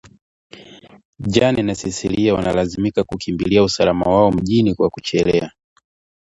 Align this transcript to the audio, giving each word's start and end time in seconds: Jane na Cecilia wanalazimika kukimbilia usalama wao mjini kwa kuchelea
Jane 1.19 1.63
na 1.63 1.75
Cecilia 1.75 2.33
wanalazimika 2.33 3.03
kukimbilia 3.03 3.63
usalama 3.63 4.05
wao 4.05 4.31
mjini 4.31 4.75
kwa 4.75 4.89
kuchelea 4.89 5.51